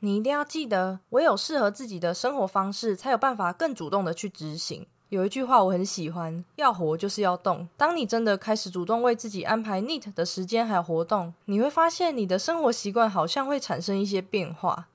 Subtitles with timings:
[0.00, 4.86] 你一定要记得，唯有适合自己的生活方式，才有办法更主动的去执行。
[5.08, 7.68] 有一句话我很喜欢，要活就是要动。
[7.76, 14.86] 当你真的开始主动为自己安排 neat 的时间还有活动，你会发现你的生活习惯好像会产生一些变化。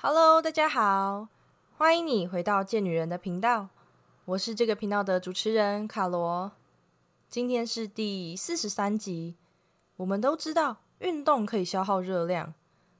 [0.00, 1.28] Hello，大家好，
[1.76, 3.68] 欢迎你回到贱女人的频道，
[4.24, 6.52] 我是这个频道的主持人卡罗，
[7.28, 9.34] 今天是第四十三集。
[9.96, 12.54] 我们都知道运动可以消耗热量，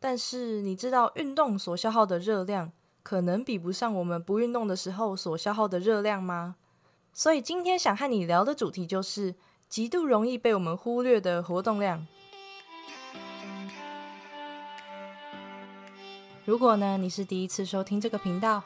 [0.00, 2.72] 但是你知道运动所消耗的热量
[3.04, 6.56] 可能比不上我们不运动的时候所消耗的热量吗？
[7.12, 9.36] 所以今天想和你聊的主题就是
[9.68, 12.04] 极度容易被我们忽略的活动量。
[16.44, 18.64] 如果呢你是第一次收听这个频道，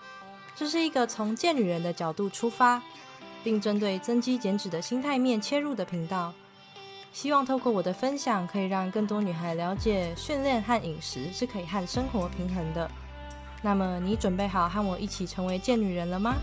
[0.58, 2.82] 这是一个从贱女人的角度出发，
[3.44, 6.34] 并针对增肌减脂的心态面切入的频道。
[7.12, 12.90] 希望透过我的分享，可以让更多女孩了解训练和饮食是可以和生活平衡的。
[13.62, 16.34] 那么，你准备好和我一起成为贱女人了吗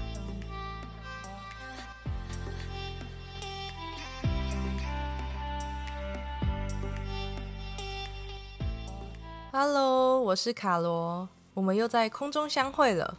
[9.52, 13.17] ？Hello，我是卡罗，我们又在空中相会了。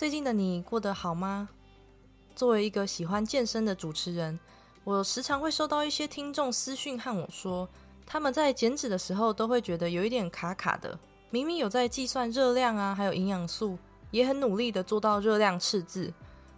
[0.00, 1.46] 最近的你过得好吗？
[2.34, 4.40] 作为一个喜欢健身的主持人。
[4.82, 7.68] 我时常会收到一些听众私讯和我说，
[8.06, 10.98] 他们在减脂的时候都会觉得有一点卡卡的。
[11.28, 13.76] 明明有在计算热量啊，还有营养素，
[14.10, 16.10] 也很努力的做到热量赤字，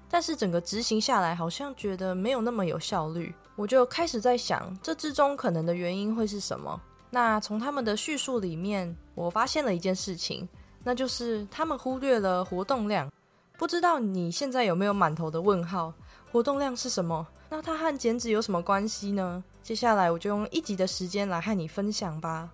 [0.08, 3.34] 但是整个执行下来好像觉得没有那么有效率。
[3.56, 6.80] 我就开始在想，这之中可能的原因会是什么？
[7.10, 10.48] 那从他们的叙述里面，我发现了一件事情，
[10.84, 13.10] 那就是他们忽略了活动量。
[13.62, 15.94] 不知道你现在有没有满头的问号？
[16.32, 17.24] 活动量是什么？
[17.48, 19.44] 那它和减脂有什么关系呢？
[19.62, 22.50] 接下来我就用一集的时间来和你分享吧。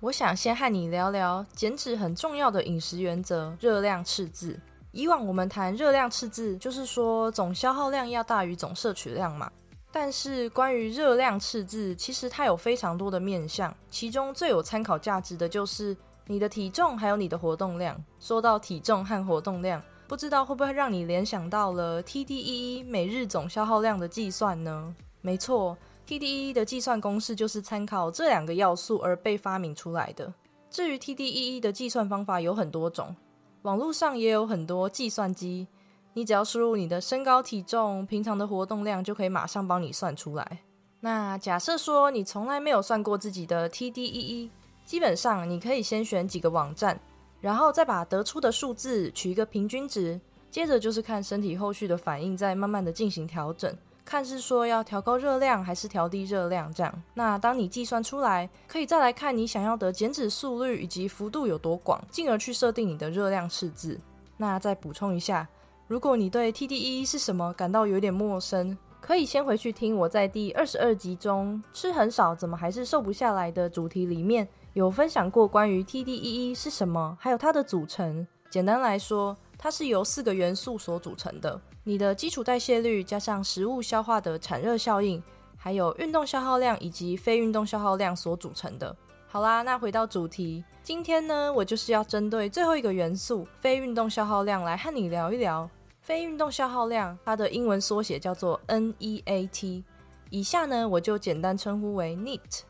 [0.00, 4.60] 我想先和你聊聊减脂很重要的饮食原则——热量赤字。
[4.92, 9.50] 以往我们谈热量赤字，就是说总消耗量要大于总摄取量嘛。
[9.90, 17.98] 但是关于热量赤字，其实它有非常多的面向，其中最有参考价值的就是你的体重还有你的活动量。
[18.20, 19.82] 说到体重和活动量。
[20.06, 24.94] 不知道会不会让你联想到了 TDEE 每日总消耗量的计算呢？
[25.22, 25.76] 没错
[26.06, 30.32] ，TDEE 的计算公式就是参考这两个要素而被发明出来的。
[30.70, 33.16] 至于 TDEE 的计算方法有很多种，
[33.62, 35.66] 网络上也有很多计算机，
[36.12, 40.58] 你只要输入你的身高、体重、平常的活动量，就可以马上帮你算出来。
[41.00, 44.50] 那假设说你从来没有算过自己的 TDEE，
[44.84, 47.00] 基本上你可以先选几个网站。
[47.44, 50.18] 然后再把得出的数字取一个平均值，
[50.50, 53.70] 接着就是看身体后续的反应，再慢慢的进行调整，
[54.02, 57.02] 看是说要调高热量还是调低热量这样。
[57.12, 64.00] 那当你计算出来，可以再来看你想要的减脂速率以及幅度有多广，进而去设定你的热量赤字。
[64.38, 65.46] 那再补充一下，
[65.86, 74.48] 如果你对 TDEE 是什么感到有点陌生，可以先回去听我在第二十二集中吃很少怎么还是瘦不下来的主题里面。
[74.74, 78.26] 有分享过关于 TDEE 是什么，还有它的组成。
[78.50, 85.22] 简单来说，它是由四个元素所组成的：你的基础代谢率，加上食物消化的产热效应，
[85.56, 88.94] 还有运动消耗量以及非运动消耗量所组成的。
[89.28, 95.70] 好啦，那回到主题，今天呢，我就是要针对最后一个元素——非运动消耗量来和你聊一聊。
[96.00, 99.84] 非运动消耗量，它的英文缩写叫做 NEAT。
[100.30, 102.62] 以下呢，我就简单称呼为 NEAT。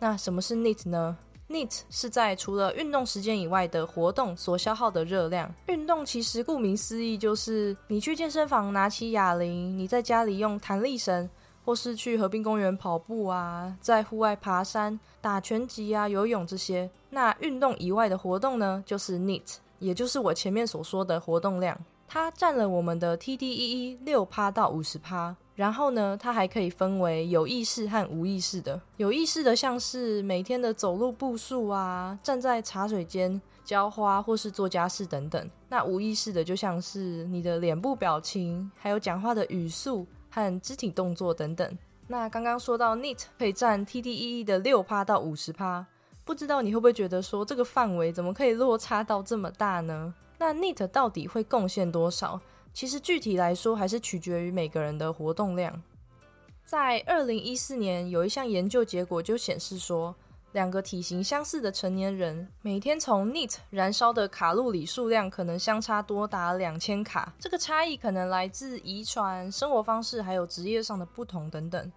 [0.00, 1.16] 那什么是 NEAT 呢
[1.48, 5.52] ？NEAT 是在除了运动时间以外的活动所消耗的热量。
[5.66, 11.28] 运动其实顾名思义，就是你去健身房拿起哑铃，你在家里用弹力绳，
[11.64, 16.90] 或是去河滨公园跑步啊，在户外爬山、打拳击啊、游泳这些。
[17.10, 21.78] 那运动以外的活动呢，就是 NEAT，也就是我前面所说的活动量。
[22.08, 25.34] 它占了我们的 TDEE 六趴到五十趴。
[25.56, 28.78] 然后呢，它还可以分为有意识和无意识的。
[28.98, 35.50] 有意识的像是每天的走路步数啊，站在茶水间浇花或是做家事等等。
[35.70, 41.78] 那无意识的就像是你的脸部表情，还有讲话的语速和肢体动作等等。
[42.06, 45.86] 那刚刚说到 NEAT 可以占 TDEE 的六趴到五十趴，
[46.24, 50.14] 不知道你会不会觉得说这个范围怎么可以落差到这么大呢？
[50.38, 52.38] 那 NEAT 到底会贡献多少？
[52.76, 55.82] 其实具体来说，还是取决于每个人的活动量。
[56.62, 60.14] 在二零一四年，有一项研究结果就显示说，
[60.52, 67.32] 两个体型相似的成年人每天从 NEAT 燃烧的卡路里数量可能相差多达两千卡。
[67.38, 71.90] 这个差异可能来自遗传、生活方式还有职业上的不同等等。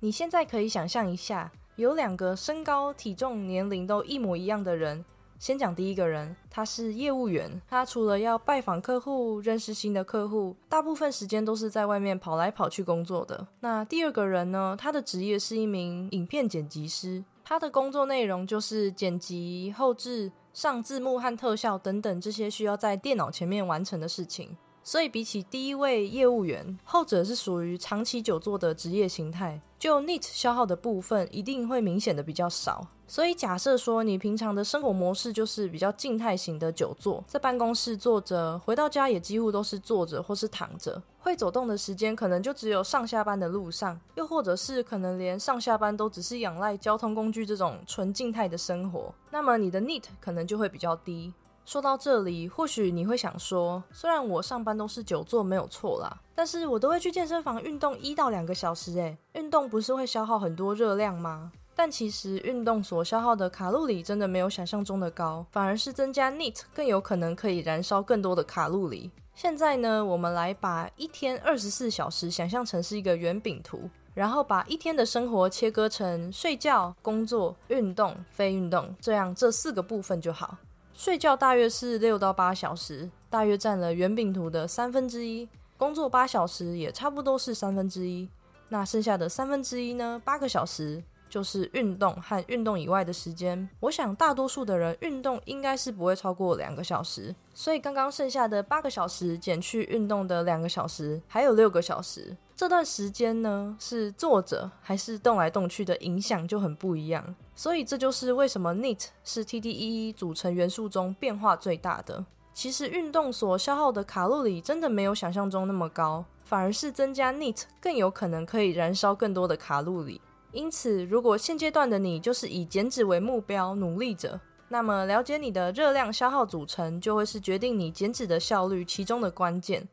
[0.00, 5.02] 你现在可以想象一下，有两个身高、体重、年龄都一模一样的人。
[5.38, 7.60] 先讲第一个人，他是业务员。
[7.68, 13.46] 他除了要拜访客户、认识新的客户，大部分时间都是在外面跑来跑去工作的。
[13.60, 14.76] 那第二个人呢？
[14.78, 17.22] 他的职业是一名影片剪辑师。
[17.44, 24.56] 他的工作内容就是剪辑、后置、上字幕和特效等等这些需要在电脑前面完成的事情。
[24.82, 32.86] 所以比起第一位业务员，后者是属于长期久坐的职业形态，就 NEAT 消耗的部分一定会明显的比较少。
[33.08, 51.32] 所以假设说你平常的生活模式就是比较静态型的久坐，在办公室坐着，回到家也几乎都是坐着或是躺着，会走动的时间可能就只有上下班的路上，又或者是可能连上下班都只是仰赖交通工具这种纯静态的生活，那么你的 NEAT 可能就会比较低。
[51.64, 61.50] 说到这里，或许你会想说，虽然我上班都是久坐没有错啦，但是我都会去健身房运动一到两个小时，诶，运动不是会消耗很多热量吗？
[61.78, 69.10] 但其实运动所消耗的卡路里真的没有想象中的高，反而是增加 NEAT 更有可能可以燃烧更多的卡路里。
[69.34, 80.56] 现在呢，我们来把一天二十四小时想象成是一个圆饼图，然后把一天的生活切割成睡觉、工作、运动、非运动这样这四个部分就好。
[80.94, 85.46] 睡觉大约是六到八小时，大约占了圆饼图的三分之一。
[85.76, 88.26] 工作八小时也差不多是三分之一。
[88.70, 90.18] 那剩下的三分之一呢？
[90.24, 93.68] 八个小时就是运动和运动以外的时间。
[93.80, 102.36] 我想大多数的人运动应该是不会超过两个小时，所以刚刚剩下的八个小时减去运动的两个小时，还有六个小时。
[102.54, 107.34] 这段时间呢，是坐着还是动来动去的影响就很不一样。
[107.54, 112.24] 所以这就是为什么 NEAT 是 TDEE 组成元素中变化最大的。
[112.54, 120.22] 其实运动所消耗的卡路里真的没有想象中那么高，反而是增加 NEAT 更有可能可以燃烧更多的卡路里。
[120.52, 129.86] 因此，如果现阶段的你就是以减脂为目标努力着，那么了解你的热量消耗组成就会是决定你减脂的效率其中的关键。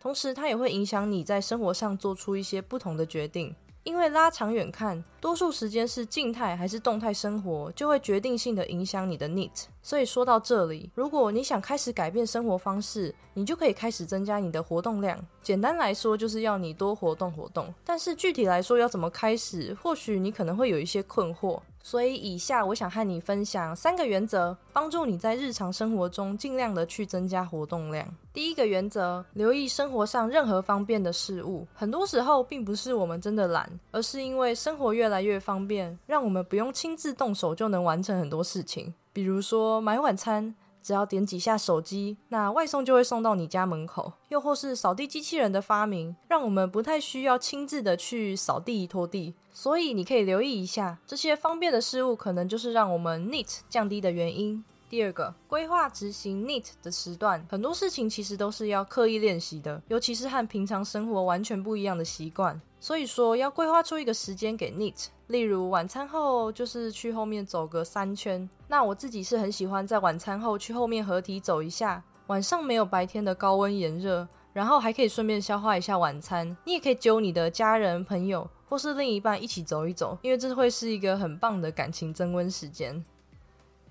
[0.00, 3.54] 同时，它也会影响你在生活上做出一些不同的决定。
[3.84, 9.64] 因为拉长远看，多数时间是静态还是动态生活，就会决定性的影响你的 NEAT。
[9.82, 15.18] 所以说到这里，如果你想开始改变生活方式，你就可以开始增加你的活动量。
[15.42, 17.74] 简单来说，就是要你多活动活动。
[17.84, 21.60] 但是具体来说要怎么开始，或许你可能会有一些困惑。
[21.82, 28.06] 所以以下我想和你分享三个原则，帮助你在日常生活中尽量的去增加活动量。
[28.32, 31.66] 第一个原则，留意生活上任何方便的事物。
[31.74, 38.94] 很多时候并不是我们真的懒，而是因为生活越来越方便，让我们不用亲自动手就能完成很多事情。
[39.12, 44.12] 比如说买晚餐，只要点几下手机，那外送就会送到你家门口。
[44.28, 49.34] 又或是扫地机器人的发明，让我们不太需要亲自的去扫地拖地。
[49.52, 54.64] 所以你可以留意一下，这些方便的事物可能就是让我们 NEAT 降低的原因。
[54.92, 62.60] 第二个，规划执行 NEAT 的时段，很多事情其实都是要刻意练习的，尤其是和平常生活完全不一样的习惯。
[62.78, 68.46] 所以说，要规划出一个时间给 NEAT，例如晚餐后就是去后面走个三圈。
[68.68, 76.54] 那我自己是很喜欢在晚餐后去后面合体走一下，晚上没有白天的高温炎热，然后还可以顺便消化一下晚餐。
[76.66, 83.02] 你也可以揪你的家人、朋友或是另一半一起走一走，因为这会是一个很棒的感情增温时间。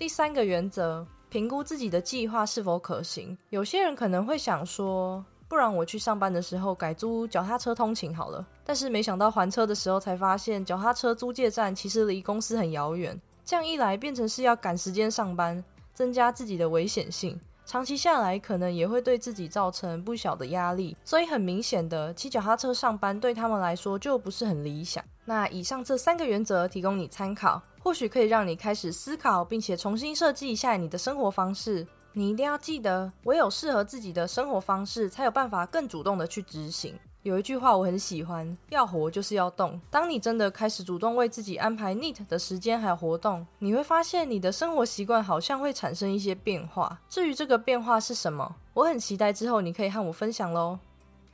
[0.02, 3.38] 第三个原则，评估自己的计划是否可行。
[3.52, 8.44] 有些人可能会想说，不然我去上班的时候改租脚踏车通勤好了。
[8.66, 13.16] 但是没想到还车的时候才发现，脚踏车租借站其实离公司很遥远。
[13.46, 17.40] 这样一来，变成是要赶时间上班，增加自己的危险性。
[17.64, 20.98] 长期下来，可能也会对自己造成不小的压力。
[21.06, 25.06] 所以很明显的，骑脚踏车上班对他们来说就不是很理想。
[25.26, 27.62] 那以上这三个原则提供你参考。
[27.84, 31.88] 或许可以让你开始思考，并且重新设计一下你的生活方式。
[32.14, 37.00] 你一定要记得，唯有适合自己的生活方式，才有办法更主动的去执行。
[37.24, 39.82] 有一句话我很喜欢：要活就是要动。
[39.90, 47.00] 当你真的开始主动为自己安排 NEAT 的时间还有活动，你会发现你的生活习惯好像会产生一些变化。
[47.10, 50.78] 至于这个变化是什么，我很期待之后你可以和我分享喽。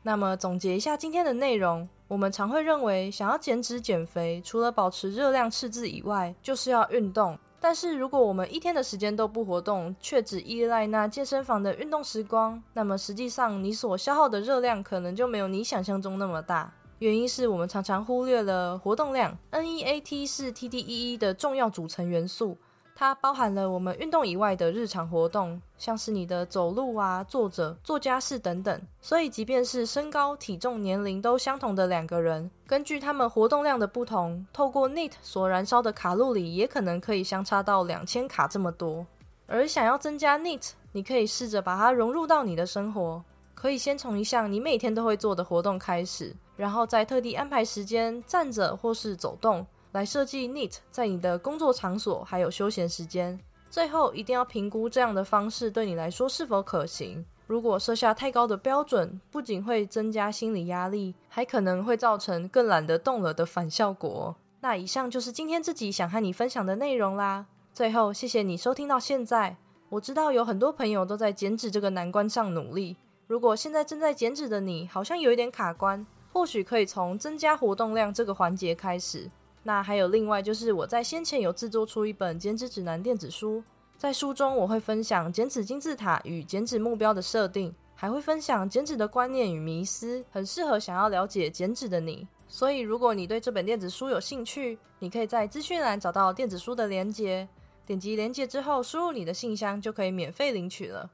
[0.04, 1.90] 那么总结一下今天的内容。
[2.08, 7.38] 我们常会认为，想要减脂减肥，除了保持热量赤字以外，就是要运动。
[7.60, 16.72] 但是，如果我们一天的时间都不活动，却只依赖那健身房的运动时光，那么实际上你所消耗的热量可能就没有你想象中那么大。
[17.00, 19.38] 原因是我们常常忽略了活动量。
[19.52, 22.58] NEAT 是 TDEE 的重要组成元素，
[23.00, 28.82] 它包含了我们运动以外的日常活动，像是你的走路啊、坐着、做家事等等。
[29.00, 39.06] 所以，即便是身高、体重、年龄都相同的两个人，根据他们活动量的不同，透过 NEAT 所燃烧的卡路里也可能可以相差到两千卡这么多。
[39.46, 43.24] 而想要增加 NEAT，你可以试着把它融入到你的生活。
[43.54, 53.40] 可以先从一项你每天都会做的活动开始，然后再特地安排时间站着或是走动，来设计 NEAT 在你的工作场所还有休闲时间。
[53.70, 57.26] 最后一定要评估这样的方式对你来说是否可行。
[57.46, 64.36] 如果设下太高的标准，不仅会增加心理压力，还可能会造成更懒得动了的反效果。
[64.60, 67.46] 那以上就是今天自己想和你分享的内容啦。
[67.74, 69.56] 最后，谢谢你收听到现在。
[69.90, 72.98] 我知道有很多朋友都在减脂这个难关上努力。
[73.28, 79.30] 如果现在正在减脂的你，好像有一点卡关，或许可以从增加活动量这个环节开始。
[79.68, 83.62] 那还有另外就是，我在先前有制作出一本减脂指南电子书，
[83.98, 92.26] 在书中我会分享减脂金字塔与减脂目标的设定，还会分享减脂的观念与迷思，很适合想要了解减脂的你。
[92.48, 97.46] 所以如果你对这本电子书有兴趣，你可以在资讯栏找到电子书的连接，
[97.86, 101.10] 点击连接之后输入你的信箱，就可以免费领取了。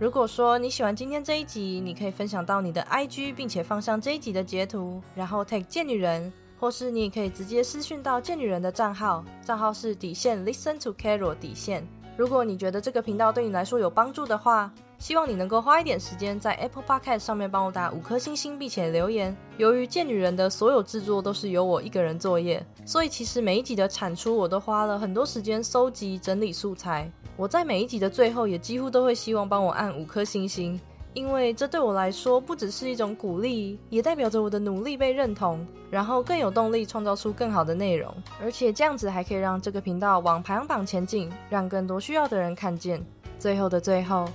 [0.00, 11.84] 如果说你喜欢今天这一集，你可以分享到你的 IG，并且放上这一集的截图，然后 take 贱女人，或是你也可以直接私讯到贱女人的账号，账号是底线 Listen to Carol 底线。
[12.16, 19.34] 如果你觉得这个频道对你来说有帮助的话，希望你能够花一点时间在 Apple Podcast 上面帮我打五颗星星，并且留言。
[19.56, 27.10] 由于贱女人的所有制作都是由我一个人作业，所以其实每一集的产出我都花了很多时间收集整理素材。
[27.36, 30.78] 我在每一集的最后也几乎都会希望帮我按五颗星星，
[31.14, 38.12] 因为这对我来说不只是一种鼓励，也代表着我的努力被认同，然后更有动力创造出更好的内容，
[38.42, 43.00] 而且这样子还可以让这个频道往排行榜前进，让更多需要的人看见。
[43.38, 44.28] 最后的最后，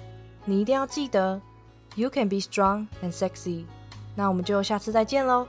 [0.45, 1.41] 你一定要记得
[1.95, 3.65] ，You can be strong and sexy。
[4.15, 5.47] 那我们就下次再见喽。